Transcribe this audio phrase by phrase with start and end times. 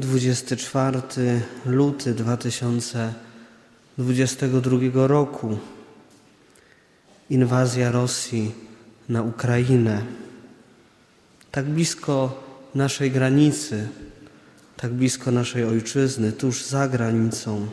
[0.00, 1.02] 24
[1.66, 5.58] luty 2022 roku.
[7.30, 8.52] Inwazja Rosji
[9.08, 10.02] na Ukrainę.
[11.50, 12.42] Tak blisko
[12.74, 13.88] naszej granicy,
[14.76, 17.66] tak blisko naszej ojczyzny, tuż za granicą.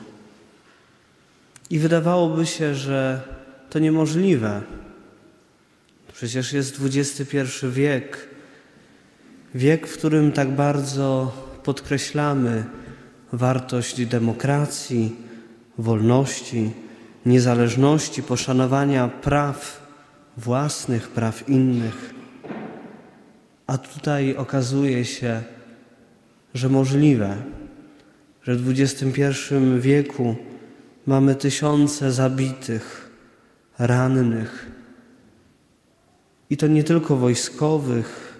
[1.69, 3.21] I wydawałoby się, że
[3.69, 4.61] to niemożliwe.
[6.13, 7.37] Przecież jest XXI
[7.69, 8.27] wiek,
[9.55, 11.31] wiek, w którym tak bardzo
[11.67, 12.63] podkreślamy
[13.33, 15.15] wartość demokracji,
[15.77, 16.71] wolności,
[17.25, 19.87] niezależności, poszanowania praw
[20.37, 22.13] własnych, praw innych.
[23.67, 25.43] A tutaj okazuje się,
[26.53, 27.37] że możliwe,
[28.43, 29.23] że w XXI
[29.79, 30.35] wieku
[31.05, 33.11] mamy tysiące zabitych,
[33.79, 34.71] rannych.
[36.49, 38.39] I to nie tylko wojskowych,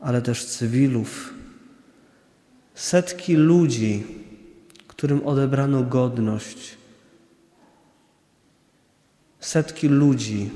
[0.00, 1.41] ale też cywilów.
[2.74, 4.04] Setki ludzi,
[4.88, 6.76] którym odebrano godność.
[9.40, 10.50] Setki ludzi,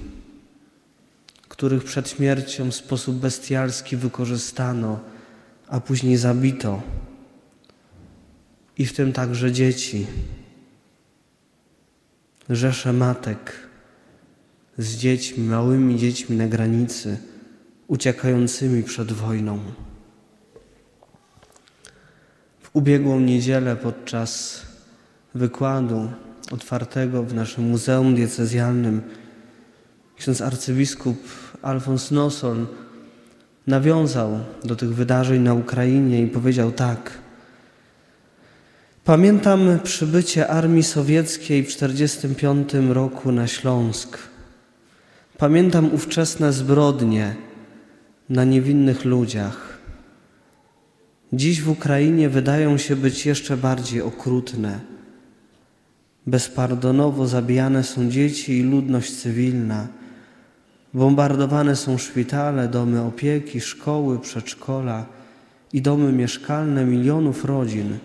[1.48, 5.00] których przed śmiercią w sposób bestialski wykorzystano,
[5.68, 6.82] a później zabito.
[8.78, 10.06] I w tym także dzieci.
[12.50, 13.52] Rzesze matek
[14.78, 17.18] z dziećmi, małymi dziećmi na granicy,
[17.86, 19.58] uciekającymi przed wojną.
[22.76, 24.62] Ubiegłą niedzielę podczas
[25.34, 26.10] wykładu
[26.52, 29.02] otwartego w naszym Muzeum Diecezjalnym
[30.16, 31.16] ksiądz arcybiskup
[31.62, 32.66] Alfons Nosson
[33.66, 37.10] nawiązał do tych wydarzeń na Ukrainie i powiedział tak.
[39.04, 44.18] Pamiętam przybycie armii sowieckiej w 1945 roku na Śląsk.
[45.38, 47.34] Pamiętam ówczesne zbrodnie
[48.28, 49.65] na niewinnych ludziach.
[51.32, 54.80] Dziś w Ukrainie wydają się być jeszcze bardziej okrutne.
[56.26, 59.88] Bezpardonowo zabijane są dzieci i ludność cywilna.
[60.94, 65.06] Bombardowane są szpitale, domy opieki, szkoły, przedszkola
[65.72, 67.98] i domy mieszkalne milionów rodzin.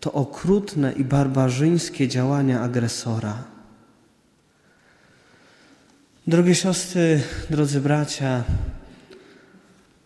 [0.00, 3.44] To okrutne i barbarzyńskie działania agresora.
[6.26, 7.20] Drogie siostry,
[7.50, 8.44] drodzy bracia,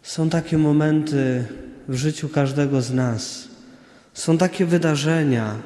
[0.02, 1.44] są takie momenty
[1.88, 3.48] w życiu każdego z nas.
[4.14, 5.56] Są takie wydarzenia,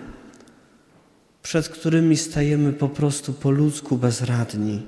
[1.42, 4.82] przed którymi stajemy po prostu po ludzku bezradni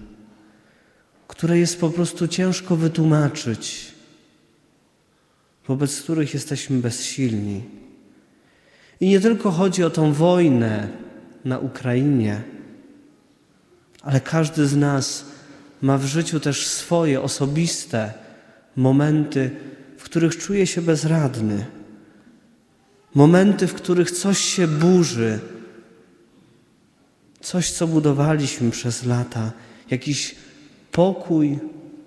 [1.34, 3.92] które jest po prostu ciężko wytłumaczyć,
[5.68, 7.62] wobec których jesteśmy bezsilni.
[9.00, 10.88] I nie tylko chodzi o tą wojnę
[11.44, 12.42] na Ukrainie,
[14.02, 15.24] ale każdy z nas
[15.82, 18.12] ma w życiu też swoje osobiste
[18.76, 19.50] momenty,
[20.14, 21.66] których czuje się bezradny.
[23.14, 25.38] Momenty, w których coś się burzy,
[27.40, 29.52] coś, co budowaliśmy przez lata,
[29.90, 30.34] jakiś
[30.92, 31.58] pokój,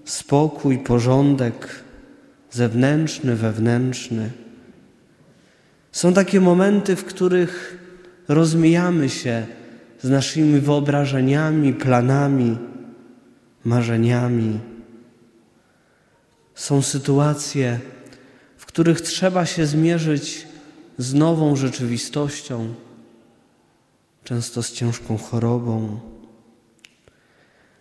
[0.05, 1.83] spokój, porządek
[2.51, 4.31] zewnętrzny, wewnętrzny.
[5.91, 7.79] Są takie momenty, w których
[8.27, 9.45] rozmijamy się
[10.01, 12.57] z naszymi wyobrażeniami, planami,
[13.63, 14.59] marzeniami.
[16.55, 17.79] Są sytuacje,
[18.77, 20.47] których trzeba się zmierzyć
[20.97, 22.73] z nową rzeczywistością,
[24.23, 25.99] często z ciężką chorobą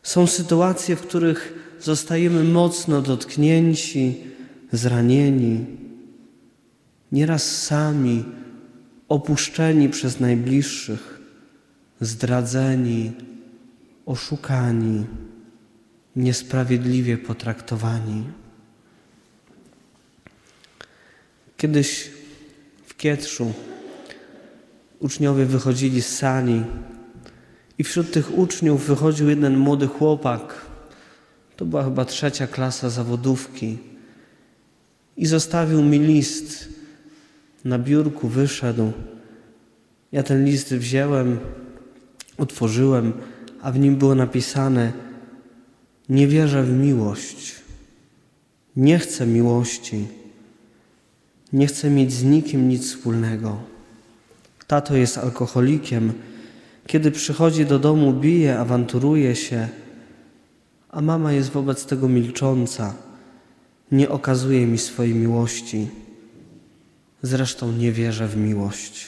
[0.03, 4.21] są sytuacje, w których zostajemy mocno dotknięci,
[4.73, 5.67] zranieni,
[7.13, 8.25] nieraz sami,
[9.09, 11.21] opuszczeni przez najbliższych,
[12.01, 13.13] zdradzeni,
[14.07, 15.07] oszukani,
[16.17, 18.46] niesprawiedliwie potraktowani.
[21.57, 22.11] Kiedyś
[22.87, 23.53] w Kietrzu
[24.99, 26.63] uczniowie wychodzili z sali
[27.79, 30.67] i wśród tych uczniów wychodził jeden młody chłopak.
[31.57, 33.79] To była chyba trzecia klasa zawodówki.
[35.17, 36.69] I zostawił mi list.
[37.65, 38.93] Na biurku wyszedł.
[40.13, 41.39] Ja ten list wziąłem,
[42.39, 43.13] otworzyłem,
[43.63, 44.93] a w nim było napisane:
[46.09, 47.55] Nie wierzę w miłość.
[48.77, 50.07] Nie chcę miłości.
[51.57, 53.57] Nie chcę mieć z nikim nic wspólnego.
[54.67, 56.13] Tato jest alkoholikiem
[56.87, 59.69] kiedy przychodzi do domu, bije, awanturuje się,
[60.91, 62.95] a mama jest wobec tego milcząca,
[63.93, 65.89] nie okazuje mi swojej miłości.
[67.23, 69.07] Zresztą nie wierzę w miłość.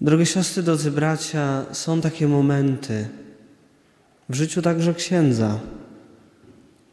[0.00, 3.08] Drogie siostry, drodzy bracia, są takie momenty
[4.28, 5.60] w życiu także księdza,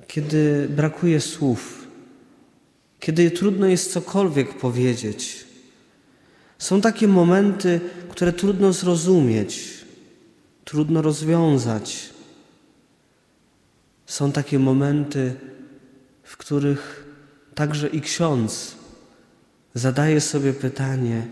[0.08, 1.87] kiedy brakuje słów,
[3.00, 5.46] kiedy trudno jest cokolwiek powiedzieć.
[6.58, 7.80] Są takie momenty,
[8.10, 9.86] które trudno zrozumieć,
[10.66, 12.10] trudno rozwiązać.
[14.06, 15.36] Są takie momenty,
[16.24, 17.08] w których
[17.56, 18.76] także i ksiądz
[19.74, 21.28] zadaje sobie pytanie,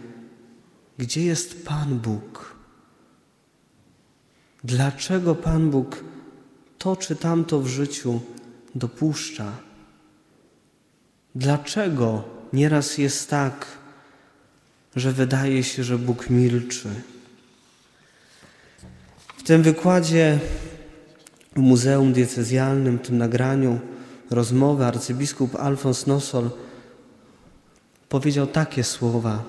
[0.98, 2.56] gdzie jest Pan Bóg?
[4.64, 6.04] Dlaczego Pan Bóg
[6.78, 8.22] to czy tamto w życiu
[8.76, 9.52] dopuszcza?
[11.36, 12.24] Dlaczego
[12.54, 13.66] nieraz jest tak,
[14.96, 16.90] że wydaje się, że Bóg milczy?
[19.38, 20.40] W tym wykładzie
[21.56, 23.80] w Muzeum Diecezjalnym, w tym nagraniu
[24.30, 26.50] rozmowy arcybiskup Alfons Nosol
[28.10, 29.44] powiedział takie słowa.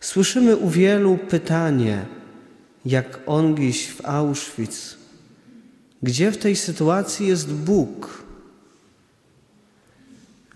[0.00, 2.06] Słyszymy u wielu pytanie,
[2.84, 4.98] jak ongiś w Auschwitz,
[6.02, 8.25] gdzie w tej sytuacji jest Bóg?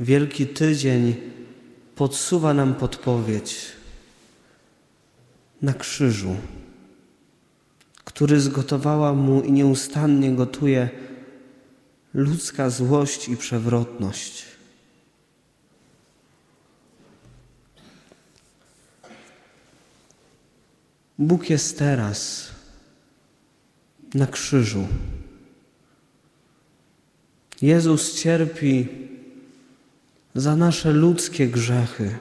[0.01, 1.15] Wielki Tydzień
[1.95, 3.67] podsuwa nam podpowiedź
[5.63, 6.37] na krzyżu,
[8.05, 10.91] który zgotowała mu i nieustannie gotuje
[12.15, 14.45] ludzka złość i przewrotność.
[21.19, 22.51] Bóg jest teraz
[24.15, 24.87] na krzyżu.
[27.63, 29.10] Jezus cierpi
[30.35, 32.19] za nasze ludzkie grzechy.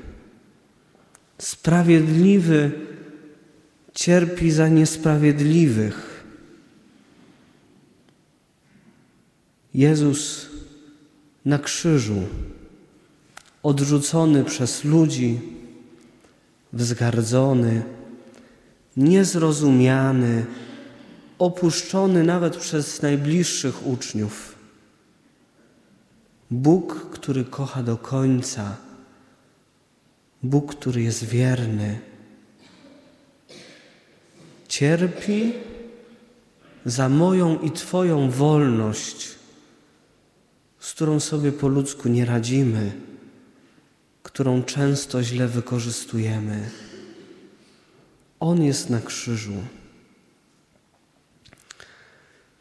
[1.38, 2.72] Sprawiedliwy
[3.94, 6.24] cierpi za niesprawiedliwych.
[9.74, 10.50] Jezus
[11.46, 12.22] na krzyżu,
[13.64, 15.40] odrzucony przez ludzi,
[16.74, 17.84] wzgardzony,
[18.98, 20.46] niezrozumiany,
[21.40, 24.59] opuszczony nawet przez najbliższych uczniów.
[26.52, 28.78] Bóg, który kocha do końca,
[30.44, 32.00] Bóg, który jest wierny,
[34.68, 35.54] cierpi
[36.86, 39.30] za moją i Twoją wolność,
[40.80, 42.92] z którą sobie po ludzku nie radzimy,
[44.24, 46.70] którą często źle wykorzystujemy.
[48.40, 49.58] On jest na krzyżu.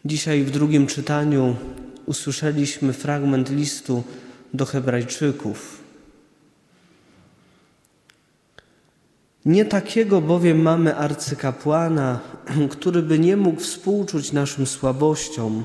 [0.08, 1.56] Dzisiaj w drugim czytaniu
[2.06, 4.05] usłyszeliśmy fragment listu
[4.55, 5.81] do Hebrajczyków.
[9.44, 12.20] Nie takiego bowiem mamy arcykapłana,
[12.75, 15.64] który by nie mógł współczuć naszym słabościom,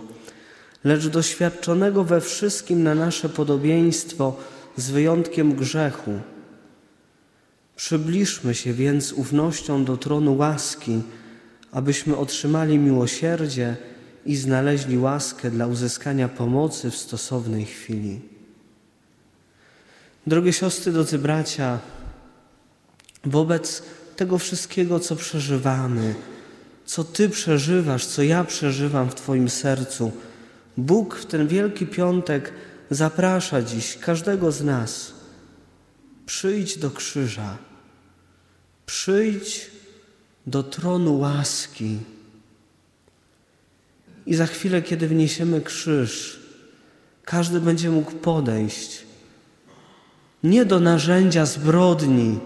[0.83, 4.37] lecz doświadczonego we wszystkim na nasze podobieństwo
[4.77, 6.11] z wyjątkiem grzechu
[7.75, 11.01] Przybliżmy się więc ufnością do tronu łaski,
[11.71, 13.75] abyśmy otrzymali miłosierdzie
[14.25, 18.21] i znaleźli łaskę dla uzyskania pomocy w stosownej chwili.
[20.27, 21.79] Drogie siostry, drodzy bracia,
[23.25, 23.83] wobec
[24.15, 26.15] tego wszystkiego, co przeżywamy,
[26.85, 30.11] co Ty przeżywasz, co ja przeżywam w Twoim sercu,
[30.77, 32.53] Bóg w ten Wielki Piątek
[32.89, 35.13] zaprasza dziś każdego z nas.
[36.25, 37.57] Przyjdź do krzyża.
[38.85, 39.71] Przyjdź
[40.47, 41.97] do tronu łaski.
[44.25, 46.39] I za chwilę, kiedy wniesiemy krzyż,
[47.25, 49.03] każdy będzie mógł podejść.
[50.43, 52.39] Nie do narzędzia zbrodni,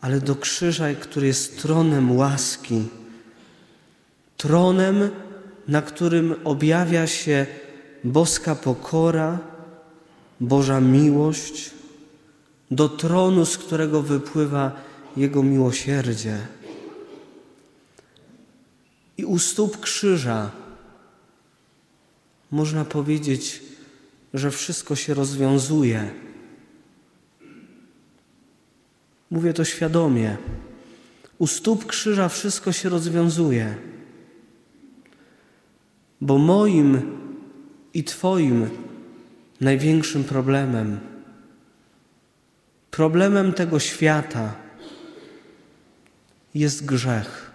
[0.00, 2.82] ale do krzyża, który jest tronem łaski,
[4.36, 5.10] tronem,
[5.68, 7.46] na którym objawia się
[8.04, 9.38] boska pokora,
[10.40, 11.70] Boża miłość,
[12.70, 14.72] do tronu, z którego wypływa
[15.16, 16.38] Jego miłosierdzie.
[19.18, 20.50] I u stóp krzyża
[22.50, 23.62] można powiedzieć,
[24.34, 26.10] że wszystko się rozwiązuje.
[29.30, 30.36] Mówię to świadomie.
[31.38, 33.76] U stóp krzyża wszystko się rozwiązuje.
[36.20, 37.18] Bo moim
[37.94, 38.70] i Twoim
[39.60, 41.00] największym problemem
[42.98, 44.54] Problemem tego świata
[46.54, 47.47] jest grzech,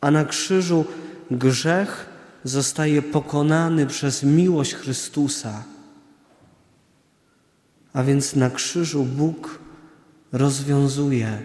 [0.00, 0.84] a na krzyżu
[1.30, 2.06] grzech
[2.44, 5.64] zostaje pokonany przez miłość Chrystusa.
[7.92, 9.58] A więc na krzyżu Bóg
[10.32, 11.42] rozwiązuje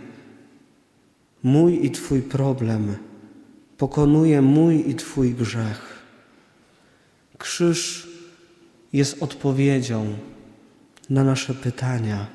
[1.43, 2.95] mój i Twój problem,
[3.77, 6.03] pokonuje mój i Twój grzech.
[7.37, 8.07] Krzyż
[8.93, 10.17] jest odpowiedzią
[11.09, 12.27] na nasze pytania.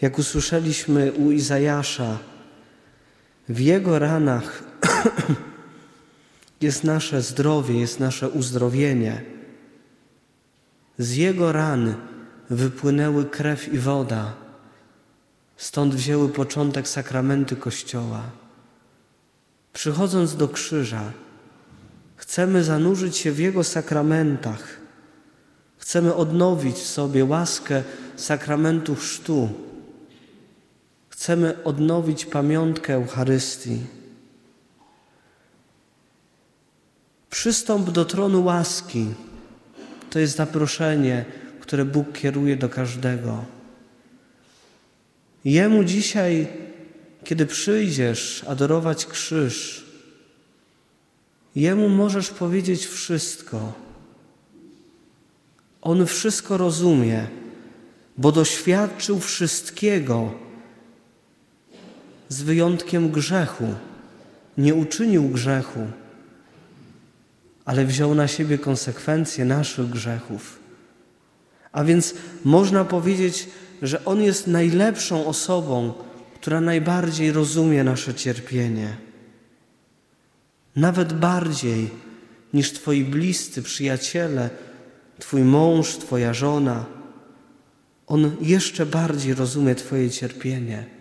[0.00, 2.18] Jak usłyszeliśmy u Izajasza,
[3.48, 4.62] w Jego ranach
[6.60, 9.22] jest nasze zdrowie, jest nasze uzdrowienie.
[10.98, 11.94] Z Jego ran
[12.50, 14.34] wypłynęły krew i woda.
[15.56, 18.22] Stąd wzięły początek sakramenty Kościoła.
[19.72, 21.12] Przychodząc do krzyża,
[22.16, 24.78] chcemy zanurzyć się w Jego sakramentach.
[25.78, 27.82] Chcemy odnowić w sobie łaskę
[28.16, 29.67] sakramentu chrztu.
[31.18, 33.78] Chcemy odnowić pamiątkę Eucharystii.
[37.30, 39.06] Przystąp do tronu łaski.
[40.10, 41.24] To jest zaproszenie,
[41.60, 43.44] które Bóg kieruje do każdego.
[45.44, 46.48] Jemu dzisiaj,
[47.24, 49.84] kiedy przyjdziesz adorować krzyż,
[51.56, 53.72] Jemu możesz powiedzieć wszystko.
[55.82, 57.26] On wszystko rozumie,
[58.18, 60.47] bo doświadczył wszystkiego,
[62.28, 63.74] z wyjątkiem grzechu.
[64.58, 65.86] Nie uczynił grzechu,
[67.64, 70.58] ale wziął na siebie konsekwencje naszych grzechów.
[71.72, 73.48] A więc można powiedzieć,
[73.82, 75.92] że On jest najlepszą osobą,
[76.34, 78.96] która najbardziej rozumie nasze cierpienie.
[80.76, 81.90] Nawet bardziej
[82.54, 84.50] niż Twoi bliscy, przyjaciele,
[85.18, 86.84] Twój mąż, Twoja żona.
[88.06, 90.97] On jeszcze bardziej rozumie Twoje cierpienie.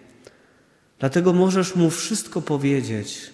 [0.99, 3.31] Dlatego możesz Mu wszystko powiedzieć.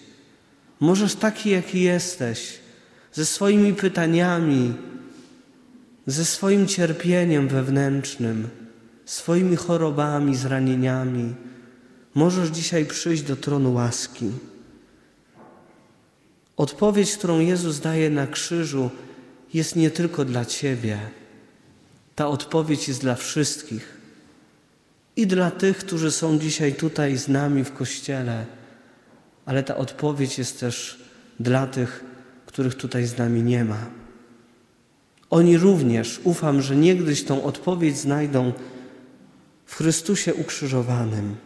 [0.80, 2.58] Możesz taki, jaki jesteś,
[3.12, 4.74] ze swoimi pytaniami,
[6.06, 8.48] ze swoim cierpieniem wewnętrznym,
[9.04, 11.34] swoimi chorobami, zranieniami.
[12.14, 14.30] Możesz dzisiaj przyjść do tronu łaski.
[16.56, 18.90] Odpowiedź, którą Jezus daje na krzyżu,
[19.54, 20.98] jest nie tylko dla Ciebie.
[22.14, 23.93] Ta odpowiedź jest dla wszystkich.
[25.16, 28.46] I dla tych, którzy są dzisiaj tutaj z nami w kościele,
[29.46, 31.04] ale ta odpowiedź jest też
[31.40, 32.04] dla tych,
[32.46, 33.86] których tutaj z nami nie ma.
[35.30, 38.52] Oni również, ufam, że niegdyś tą odpowiedź znajdą
[39.66, 41.36] w Chrystusie ukrzyżowanym.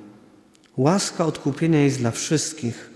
[0.76, 2.90] Łaska odkupienia jest dla wszystkich.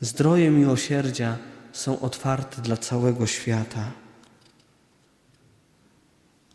[0.00, 1.38] Zdroje miłosierdzia
[1.72, 3.92] są otwarte dla całego świata.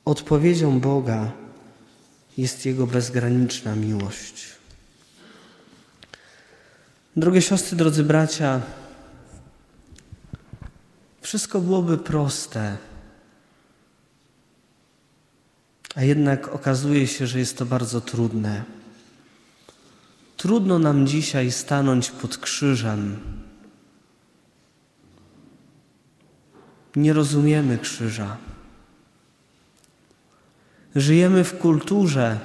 [0.05, 1.31] Odpowiedzią Boga
[2.37, 4.45] jest Jego bezgraniczna miłość.
[7.15, 8.61] Drogie siostry, drodzy bracia,
[11.21, 12.77] wszystko byłoby proste,
[15.95, 18.63] a jednak okazuje się, że jest to bardzo trudne.
[20.37, 23.19] Trudno nam dzisiaj stanąć pod krzyżem.
[26.95, 28.37] Nie rozumiemy krzyża.
[30.95, 32.39] Żyjemy w kulturze,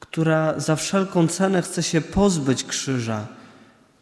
[0.00, 3.26] która za wszelką cenę chce się pozbyć krzyża.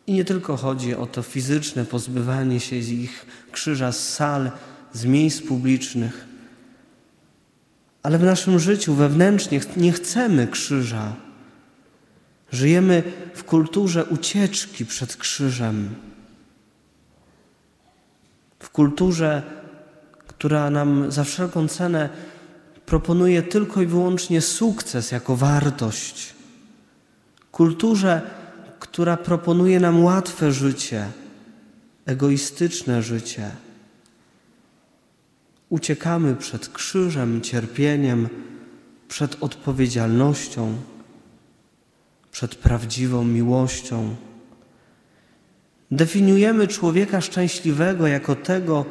[0.07, 4.51] I nie tylko chodzi o to fizyczne pozbywanie się z ich krzyża z sal,
[4.93, 6.25] z miejsc publicznych,
[8.03, 11.17] ale w naszym życiu wewnętrznie nie chcemy krzyża.
[12.53, 13.03] Żyjemy
[13.35, 15.95] w kulturze ucieczki przed krzyżem.
[18.59, 19.43] W kulturze,
[20.27, 22.09] która nam za wszelką cenę
[22.91, 26.35] proponuje tylko i wyłącznie sukces jako wartość.
[27.53, 28.23] Kulturze,
[28.81, 31.07] która proponuje nam łatwe życie,
[32.07, 33.51] egoistyczne życie.
[35.69, 38.29] Uciekamy przed krzyżem, cierpieniem,
[39.09, 40.77] przed odpowiedzialnością,
[42.33, 44.17] przed prawdziwą miłością.
[45.91, 48.85] Definiujemy człowieka szczęśliwego jako tego,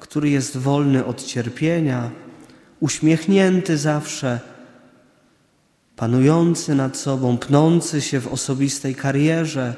[0.00, 2.10] który jest wolny od cierpienia,
[2.82, 4.40] uśmiechnięty zawsze,
[5.96, 9.74] panujący nad sobą, pnący się w osobistej karierze,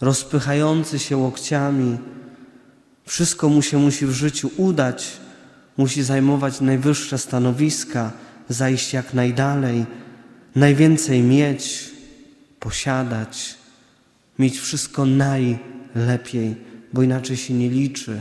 [0.00, 1.98] rozpychający się łokciami.
[3.04, 5.16] Wszystko mu się musi w życiu udać,
[5.76, 8.12] musi zajmować najwyższe stanowiska,
[8.48, 9.86] zajść jak najdalej,
[10.54, 11.90] najwięcej mieć,
[12.60, 13.54] posiadać,
[14.38, 16.56] mieć wszystko najlepiej,
[16.92, 18.20] bo inaczej się nie liczy.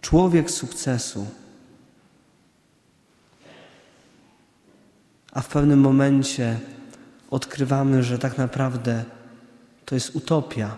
[0.00, 1.39] Człowiek sukcesu.
[5.32, 6.58] A w pewnym momencie
[7.30, 9.04] odkrywamy, że tak naprawdę
[9.84, 10.76] to jest utopia,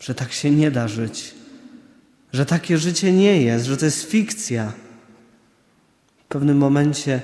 [0.00, 1.34] że tak się nie da żyć,
[2.32, 4.72] że takie życie nie jest, że to jest fikcja.
[6.24, 7.22] W pewnym momencie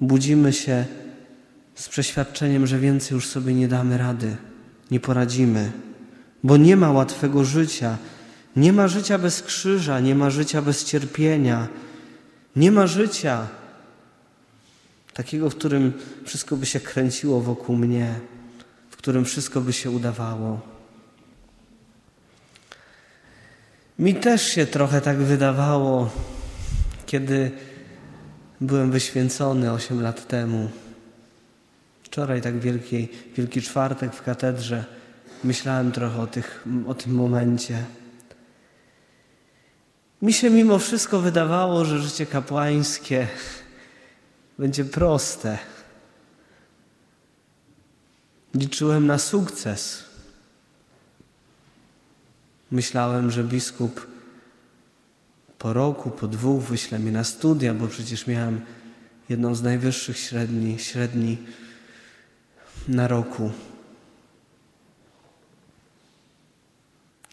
[0.00, 0.84] budzimy się
[1.74, 4.36] z przeświadczeniem, że więcej już sobie nie damy rady,
[4.90, 5.72] nie poradzimy,
[6.44, 7.96] bo nie ma łatwego życia.
[8.56, 11.68] Nie ma życia bez krzyża, nie ma życia bez cierpienia,
[12.56, 13.46] nie ma życia
[15.16, 15.92] takiego, w którym
[16.24, 18.20] wszystko by się kręciło wokół mnie,
[18.90, 20.60] w którym wszystko by się udawało.
[23.98, 26.10] Mi też się trochę tak wydawało,
[27.06, 27.50] kiedy
[28.60, 30.70] byłem wyświęcony 8 lat temu.
[32.02, 34.84] Wczoraj, tak wielki, wielki czwartek w katedrze,
[35.44, 37.84] myślałem trochę o, tych, o tym momencie.
[40.22, 43.26] Mi się mimo wszystko wydawało, że życie kapłańskie
[44.58, 45.58] będzie proste.
[48.54, 50.04] Liczyłem na sukces.
[52.70, 54.06] Myślałem, że biskup
[55.58, 58.60] po roku, po dwóch wyśle mnie na studia, bo przecież miałem
[59.28, 61.38] jedną z najwyższych średni, średni
[62.88, 63.50] na roku.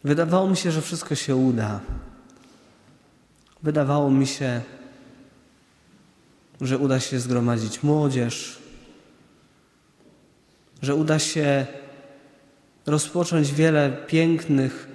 [0.03, 1.80] Wydawało mi się, że wszystko się uda.
[3.63, 4.62] Wydawało mi się,
[6.63, 8.58] że uda się zgromadzić młodzież,
[10.82, 11.65] że uda się
[12.86, 14.88] rozpocząć wiele pięknych,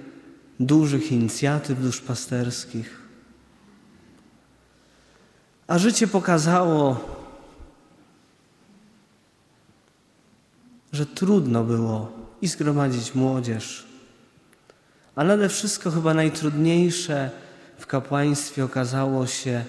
[0.59, 2.99] dużych inicjatyw duszpasterskich.
[5.67, 6.99] A życie pokazało,
[10.91, 12.11] że trudno było
[12.41, 13.87] i zgromadzić młodzież,
[15.15, 17.29] a nade wszystko chyba najtrudniejsze
[17.77, 19.63] w kapłaństwie okazało się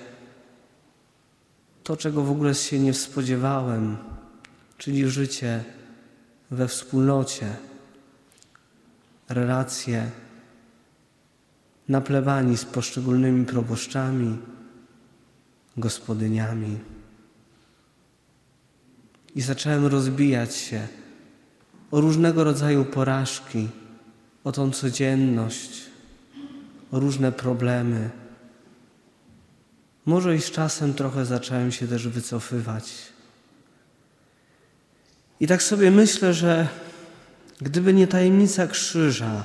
[1.84, 3.96] to, czego w ogóle się nie spodziewałem,
[4.78, 5.64] czyli życie
[6.50, 7.56] we wspólnocie,
[9.28, 10.10] relacje
[11.88, 14.38] na plebanii z poszczególnymi proboszczami,
[15.76, 16.78] gospodyniami.
[19.34, 20.88] I zacząłem rozbijać się
[21.90, 23.68] o różnego rodzaju porażki,
[24.44, 25.82] o tą codzienność,
[26.92, 28.10] o różne problemy.
[30.06, 32.92] Może i z czasem trochę zacząłem się też wycofywać.
[35.40, 36.68] I tak sobie myślę, że
[37.60, 39.44] gdyby nie tajemnica krzyża,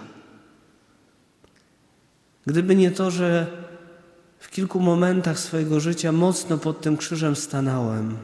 [2.45, 3.47] gdyby nie to, że
[4.39, 8.17] w kilku momentach swojego życia mocno pod tym krzyżem stanąłem,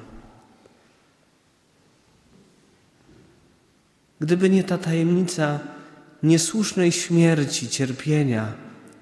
[4.19, 5.59] gdyby nie ta tajemnica
[6.23, 8.53] niesłusznej śmierci, cierpienia,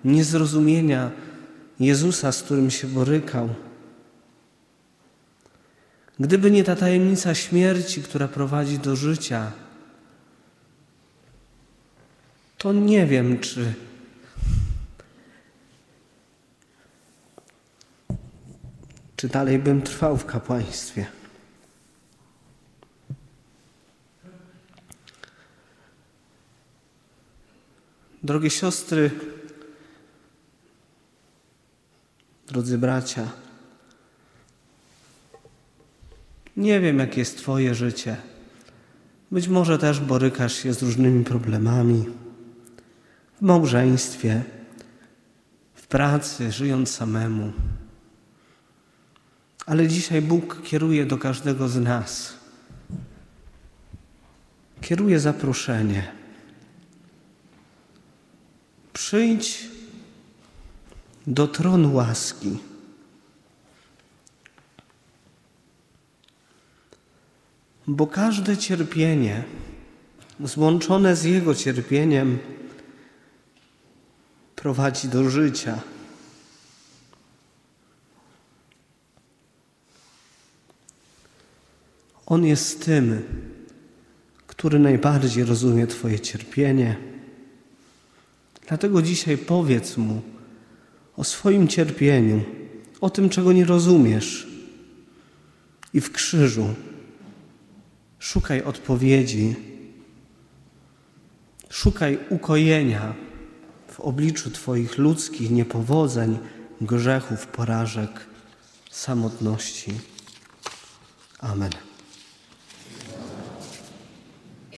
[0.06, 1.12] niezrozumienia
[1.80, 3.50] Jezusa, z którym się borykał,
[6.20, 9.52] gdyby nie ta tajemnica śmierci, która prowadzi do życia,
[12.58, 13.74] to nie wiem, czy
[19.16, 21.06] czy dalej bym trwał w kapłaństwie.
[28.24, 29.12] Drogie siostry,
[32.50, 33.28] drodzy bracia,
[36.58, 38.16] nie wiem, jakie jest Twoje życie.
[39.32, 42.06] Być może też borykasz się z różnymi problemami
[43.38, 44.44] w małżeństwie,
[45.74, 47.54] w pracy, żyjąc samemu.
[49.66, 52.34] Ale dzisiaj Bóg kieruje do każdego z nas.
[54.82, 56.12] Kieruje zaproszenie.
[58.94, 59.68] Przyjdź
[61.30, 62.58] do tronu łaski.
[67.88, 69.44] Bo każde cierpienie
[70.44, 72.38] złączone z Jego cierpieniem
[74.56, 75.82] prowadzi do życia.
[82.26, 83.22] On jest tym,
[84.48, 86.98] który najbardziej rozumie Twoje cierpienie.
[88.68, 90.39] Dlatego dzisiaj powiedz Mu
[91.20, 92.44] o swoim cierpieniu,
[93.02, 94.48] o tym, czego nie rozumiesz.
[95.94, 96.74] I w krzyżu
[98.20, 99.56] szukaj odpowiedzi,
[101.70, 103.16] szukaj ukojenia
[103.88, 106.38] w obliczu Twoich ludzkich niepowodzeń,
[106.82, 108.26] grzechów, porażek,
[108.92, 109.92] samotności.
[111.40, 111.89] Amen.